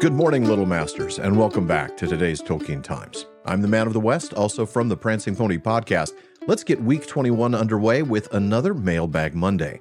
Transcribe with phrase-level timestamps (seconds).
[0.00, 3.26] Good morning, Little Masters, and welcome back to today's Tolkien Times.
[3.44, 6.12] I'm the Man of the West, also from the Prancing Pony podcast.
[6.46, 9.80] Let's get week 21 underway with another Mailbag Monday.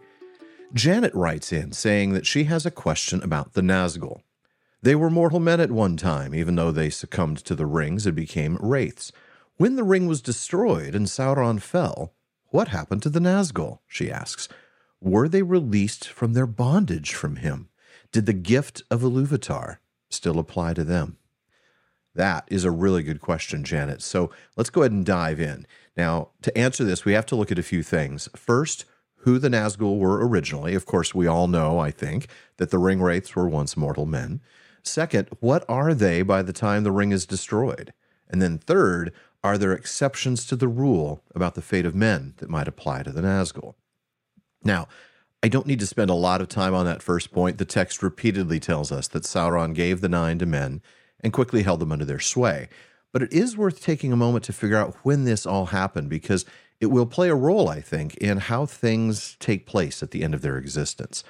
[0.74, 4.22] Janet writes in saying that she has a question about the Nazgul.
[4.82, 8.16] They were mortal men at one time, even though they succumbed to the rings and
[8.16, 9.12] became wraiths.
[9.58, 12.16] When the ring was destroyed and Sauron fell,
[12.48, 13.82] what happened to the Nazgul?
[13.86, 14.50] She asks.
[15.00, 17.70] Were they released from their bondage from him?
[18.12, 19.78] Did the gift of Iluvatar
[20.10, 21.18] still apply to them?
[22.16, 24.02] That is a really good question, Janet.
[24.02, 25.68] So let's go ahead and dive in.
[25.96, 28.28] Now, to answer this, we have to look at a few things.
[28.36, 28.86] First,
[29.22, 30.74] who the Nazgul were originally.
[30.74, 34.42] Of course, we all know, I think, that the ring wraiths were once mortal men.
[34.84, 37.94] Second, what are they by the time the ring is destroyed?
[38.30, 39.12] And then third,
[39.44, 43.12] are there exceptions to the rule about the fate of men that might apply to
[43.12, 43.76] the Nazgul?
[44.64, 44.88] Now,
[45.44, 47.58] I don't need to spend a lot of time on that first point.
[47.58, 50.82] The text repeatedly tells us that Sauron gave the nine to men
[51.22, 52.70] and quickly held them under their sway.
[53.14, 56.46] But it is worth taking a moment to figure out when this all happened because
[56.80, 60.34] it will play a role, I think, in how things take place at the end
[60.34, 61.24] of their existence.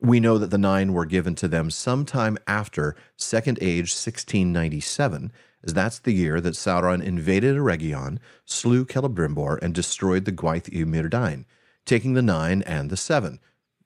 [0.00, 5.72] We know that the nine were given to them sometime after Second Age 1697, as
[5.72, 11.44] that's the year that Sauron invaded Eregion, slew Celebrimbor, and destroyed the Gwaith-i-Mírdain,
[11.84, 13.40] taking the nine and the seven,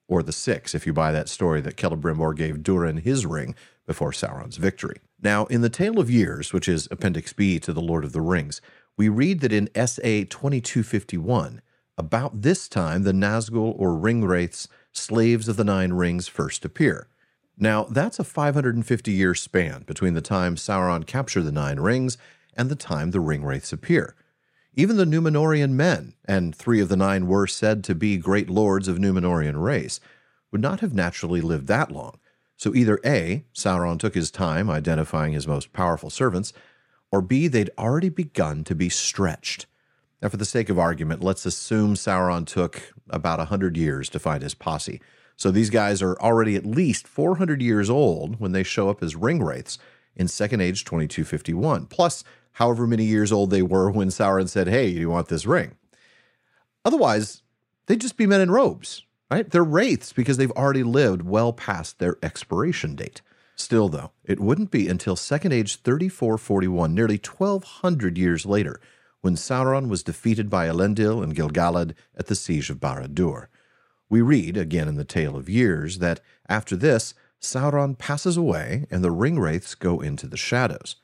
[0.09, 3.55] or the six, if you buy that story that Celebrimbor gave Durin his ring
[3.87, 5.01] before Sauron's victory.
[5.23, 8.21] Now, in the Tale of Years, which is Appendix B to The Lord of the
[8.21, 8.61] Rings,
[8.97, 11.61] we read that in SA 2251,
[11.99, 17.09] about this time the Nazgul or ring wraiths, slaves of the Nine Rings, first appear.
[17.59, 22.19] Now, that's a 550 year span between the time Sauron captured the Nine Rings
[22.55, 24.15] and the time the ring wraiths appear.
[24.79, 28.89] Even the Numenorean men, and three of the nine were said to be great lords
[28.89, 30.01] of Numenorean race,
[30.53, 32.21] would not have naturally lived that long.
[32.59, 36.53] So either A, Sauron took his time identifying his most powerful servants,
[37.11, 39.65] or B, they'd already begun to be stretched.
[40.21, 44.43] Now, for the sake of argument, let's assume Sauron took about 100 years to find
[44.43, 45.01] his posse.
[45.37, 49.17] So these guys are already at least 400 years old when they show up as
[49.17, 49.79] ring wraiths
[50.15, 52.25] in Second Age 2251, plus
[52.57, 55.77] however many years old they were when Sauron said, Hey, do you want this ring?
[56.87, 57.43] Otherwise,
[57.87, 59.49] they'd just be men in robes, right?
[59.51, 63.21] They're wraiths because they've already lived well past their expiration date.
[63.57, 68.81] Still, though, it wouldn't be until Second Age 3441, nearly 1200 years later,
[69.21, 73.49] when Sauron was defeated by Elendil and Gil-galad at the siege of Barad-dûr.
[74.09, 79.05] We read, again in the Tale of Years, that after this, Sauron passes away and
[79.05, 80.97] the ring wraiths go into the shadows.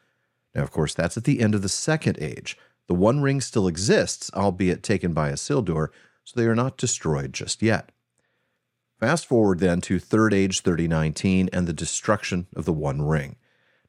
[0.55, 2.59] Now, of course, that's at the end of the Second Age.
[2.89, 5.89] The One Ring still exists, albeit taken by Isildur,
[6.25, 7.91] so they are not destroyed just yet.
[9.01, 13.37] Fast forward then to Third Age 3019 and the destruction of the One Ring.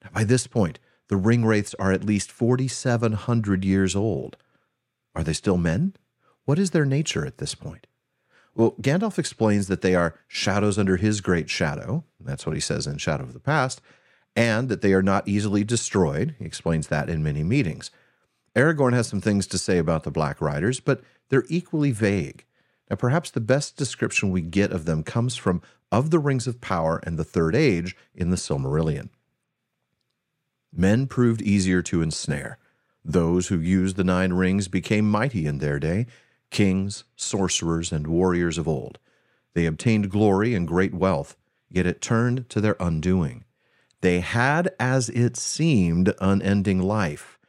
[0.03, 4.37] Now, by this point, the ring wraiths are at least 4,700 years old.
[5.13, 5.93] Are they still men?
[6.45, 7.87] What is their nature at this point?
[8.55, 12.03] Well, Gandalf explains that they are shadows under his great shadow.
[12.19, 13.81] That's what he says in Shadow of the Past.
[14.35, 16.35] And that they are not easily destroyed.
[16.39, 17.91] He explains that in many meetings.
[18.55, 22.45] Aragorn has some things to say about the Black Riders, but they're equally vague.
[22.89, 25.61] Now, perhaps the best description we get of them comes from
[25.91, 29.09] Of the Rings of Power and the Third Age in the Silmarillion.
[30.71, 32.57] Men proved easier to ensnare.
[33.05, 36.07] Those who used the nine rings became mighty in their day,
[36.49, 38.99] kings, sorcerers, and warriors of old.
[39.53, 41.35] They obtained glory and great wealth,
[41.69, 43.43] yet it turned to their undoing.
[44.03, 47.39] They had, as it seemed, unending life,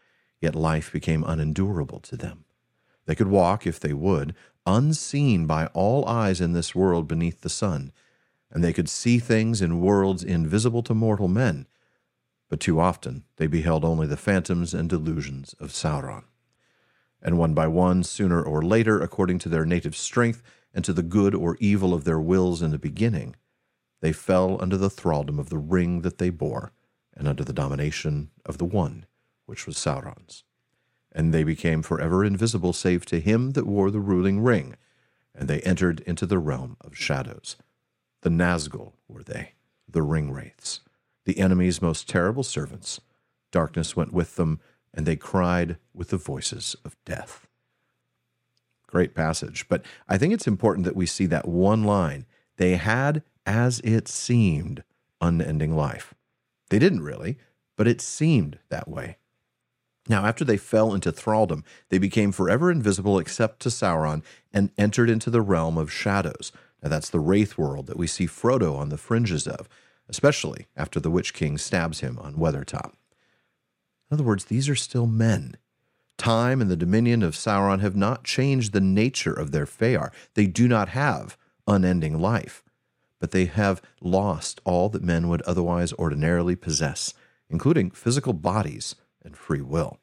[0.41, 2.45] yet life became unendurable to them.
[3.07, 7.49] They could walk, if they would, unseen by all eyes in this world beneath the
[7.49, 7.91] sun,
[8.53, 11.67] and they could see things in worlds invisible to mortal men,
[12.49, 16.23] but too often they beheld only the phantoms and delusions of Sauron.
[17.21, 20.41] And one by one, sooner or later, according to their native strength
[20.73, 23.35] and to the good or evil of their wills in the beginning,
[24.05, 26.73] they fell under the thraldom of the ring that they bore,
[27.17, 29.07] and under the domination of the one,
[29.47, 30.45] which was Sauron's
[31.15, 34.77] and they became forever invisible save to him that wore the ruling ring,
[35.35, 37.57] and they entered into the realm of shadows.
[38.23, 39.53] The Nazgul were they,
[39.89, 40.81] the ring wraiths,
[41.25, 43.01] the enemy's most terrible servants.
[43.53, 44.61] Darkness went with them,
[44.93, 47.47] and they cried with the voices of death.
[48.87, 52.27] Great passage, but I think it's important that we see that one line.
[52.57, 54.85] They had, as it seemed,
[55.21, 56.15] unending life.
[56.71, 57.39] They didn't really,
[57.77, 59.19] but it seemed that way.
[60.09, 65.09] Now, after they fell into thraldom, they became forever invisible except to Sauron and entered
[65.09, 66.53] into the realm of shadows.
[66.83, 69.69] Now, that's the Wraith world that we see Frodo on the fringes of.
[70.09, 72.93] especially after the Witch King stabs him on Weathertop.
[74.11, 75.57] In other words, these are still men.
[76.19, 80.13] Time and the dominion of Sauron have not changed the nature of their fëar.
[80.35, 81.37] They do not have
[81.67, 82.63] unending life,
[83.25, 87.15] but they have lost all that men would otherwise ordinarily possess,
[87.49, 89.99] including physical bodies and free will.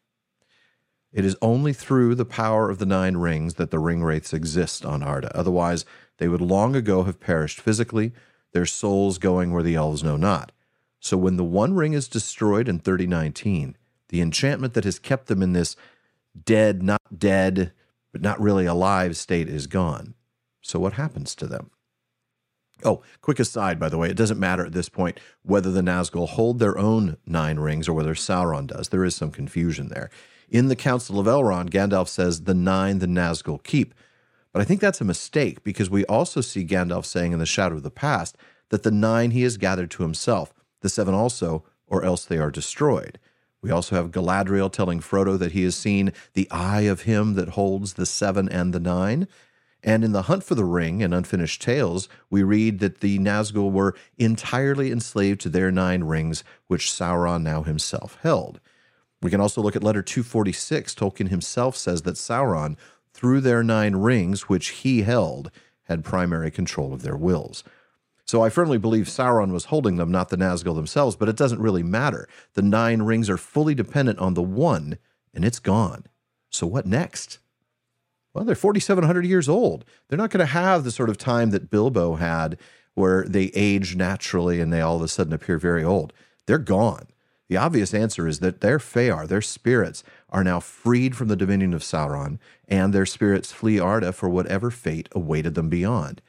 [1.14, 4.84] It is only through the power of the nine rings that the ring wraiths exist
[4.84, 5.38] on Arda.
[5.38, 5.86] Otherwise,
[6.18, 8.12] they would long ago have perished physically,
[8.54, 10.52] their souls going where the elves know not.
[11.00, 13.78] So when the one ring is destroyed in 3019,
[14.10, 15.76] the enchantment that has kept them in this
[16.44, 17.72] dead, not dead,
[18.12, 20.16] but not really alive state is gone.
[20.64, 21.70] So what happens to them?
[22.84, 26.30] Oh, quick aside, by the way, it doesn't matter at this point whether the Nazgul
[26.30, 28.90] hold their own nine rings or whether Sauron does.
[28.90, 30.10] There is some confusion there.
[30.50, 33.94] In the Council of Elrond, Gandalf says the nine the Nazgul keep.
[34.52, 37.78] But I think that's a mistake because we also see Gandalf saying in the Shadow
[37.78, 38.36] of the Past
[38.70, 42.52] that the nine he has gathered to himself, the seven also, or else they are
[42.52, 43.20] destroyed.
[43.62, 47.50] We also have Galadriel telling Frodo that he has seen the eye of him that
[47.50, 49.28] holds the seven and the nine.
[49.84, 53.72] And in The Hunt for the Ring and Unfinished Tales, we read that the Nazgul
[53.72, 58.60] were entirely enslaved to their nine rings, which Sauron now himself held.
[59.22, 60.94] We can also look at letter 246.
[60.94, 62.78] Tolkien himself says that Sauron,
[63.14, 65.52] through their nine rings, which he held,
[65.84, 67.64] had primary control of their wills.
[68.26, 71.60] So I firmly believe Sauron was holding them, not the Nazgul themselves, but it doesn't
[71.60, 72.30] really matter.
[72.54, 74.98] The nine rings are fully dependent on the one,
[75.34, 76.06] and it's gone.
[76.50, 77.40] So what next?
[78.34, 79.84] Well, they're 4,700 years old.
[80.08, 82.58] They're not going to have the sort of time that Bilbo had
[82.94, 86.14] where they age naturally and they all of a sudden appear very old.
[86.46, 87.08] They're gone.
[87.50, 91.74] The obvious answer is that their fëar, their spirits, are now freed from the dominion
[91.74, 92.40] of Sauron,
[92.70, 96.22] and their spirits flee Arda for whatever fate awaited them beyond.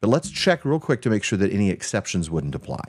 [0.00, 2.80] But let's check real quick to make sure that any exceptions wouldn't apply.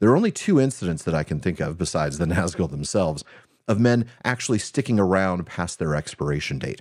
[0.00, 3.24] There are only two incidents that I can think of, besides the Nazgul themselves,
[3.66, 6.80] of men actually sticking around past their expiration date.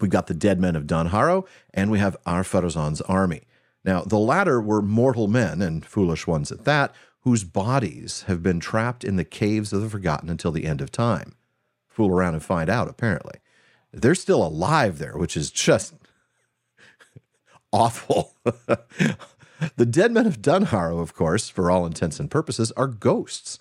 [0.00, 3.42] We've got the dead men of Dunharrow, and we have Ar-Pharazôn's army.
[3.84, 8.60] Now, the latter were mortal men, and foolish ones at that, whose bodies have been
[8.60, 11.34] trapped in the caves of the forgotten until the end of time.
[11.88, 13.40] Fool around and find out, apparently.
[13.92, 15.94] They're still alive there, which is just
[17.72, 18.34] awful.
[19.76, 23.58] the dead men of Dunharrow, of course, for all intents and purposes, are ghosts.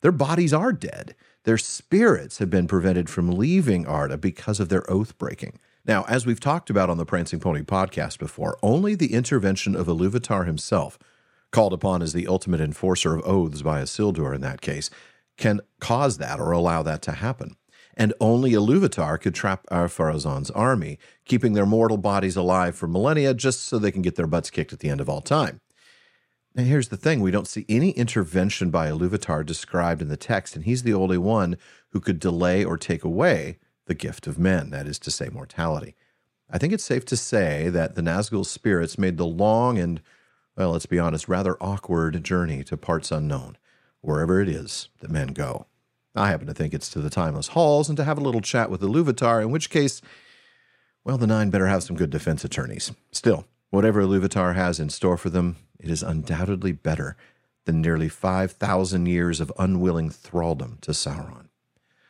[0.00, 1.14] Their bodies are dead.
[1.44, 5.58] Their spirits have been prevented from leaving Arda because of their oath breaking.
[5.86, 9.86] Now, as we've talked about on the Prancing Pony podcast before, only the intervention of
[9.86, 10.98] Iluvatar himself
[11.54, 14.90] called upon as the ultimate enforcer of oaths by Isildur in that case,
[15.36, 17.54] can cause that or allow that to happen.
[17.96, 23.62] And only Iluvatar could trap Ar-Pharazôn's army, keeping their mortal bodies alive for millennia just
[23.62, 25.60] so they can get their butts kicked at the end of all time.
[26.56, 30.56] Now, here's the thing we don't see any intervention by Iluvatar described in the text,
[30.56, 31.56] and he's the only one
[31.90, 35.94] who could delay or take away the gift of men, that is to say, mortality.
[36.50, 40.00] I think it's safe to say that the Nazgul spirits made the long and
[40.56, 43.56] well, let's be honest, rather awkward journey to parts unknown,
[44.00, 45.66] wherever it is that men go.
[46.14, 48.70] I happen to think it's to the timeless halls and to have a little chat
[48.70, 50.00] with the Iluvatar, in which case,
[51.02, 52.92] well, the nine better have some good defense attorneys.
[53.10, 57.16] Still, whatever Iluvatar has in store for them, it is undoubtedly better
[57.64, 61.48] than nearly 5,000 years of unwilling thraldom to Sauron.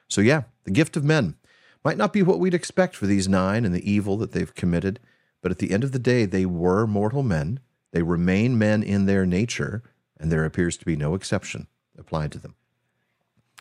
[0.07, 1.37] So, yeah, the gift of men
[1.85, 5.00] might not be what we'd expect for these nine and the evil that they've committed,
[5.43, 7.61] but at the end of the day, they were mortal men
[7.95, 9.85] they remain men in their nature,
[10.19, 12.57] and there appears to be no exception applied to them.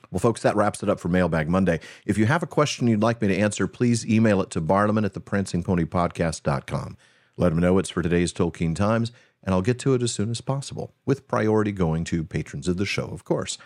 [0.09, 1.79] Well, folks, that wraps it up for Mailbag Monday.
[2.03, 5.05] If you have a question you'd like me to answer, please email it to barliman
[5.05, 6.97] at theprancingponypodcast.com.
[7.37, 9.11] Let them know it's for today's Tolkien Times,
[9.43, 12.77] and I'll get to it as soon as possible, with priority going to patrons of
[12.77, 13.59] the show, of course.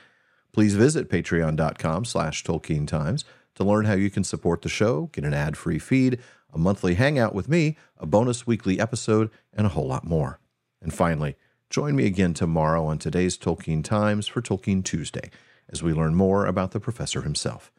[0.52, 3.24] Please visit patreon.com slash Tolkien Times
[3.58, 6.20] to learn how you can support the show, get an ad-free feed,
[6.54, 10.40] a monthly hangout with me, a bonus weekly episode, and a whole lot more.
[10.82, 11.36] And finally,
[11.70, 15.30] join me again tomorrow on today's Tolkien Times for Tolkien Tuesday
[15.70, 17.72] as we learn more about the professor himself.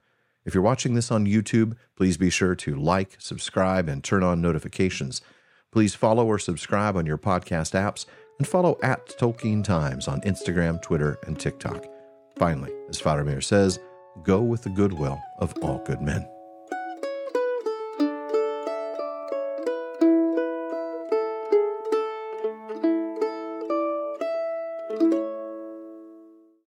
[0.44, 4.42] If you're watching this on YouTube, please be sure to like, subscribe, and turn on
[4.42, 5.20] notifications.
[5.70, 8.06] Please follow or subscribe on your podcast apps
[8.38, 11.86] and follow at Tolkien Times on Instagram, Twitter, and TikTok.
[12.36, 13.78] Finally, as Faramir says,
[14.22, 16.26] go with the goodwill of all good men.